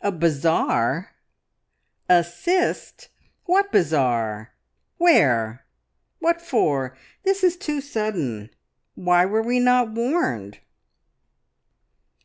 "A 0.00 0.10
bazaar. 0.10 1.12
Assist? 2.08 3.10
What 3.44 3.70
bazaar? 3.70 4.54
Where? 4.98 5.64
What 6.18 6.42
for? 6.42 6.96
This 7.22 7.44
is 7.44 7.56
too 7.56 7.80
sudden! 7.80 8.50
Why 8.96 9.24
were 9.24 9.42
we 9.42 9.60
not 9.60 9.92
warned?" 9.92 10.58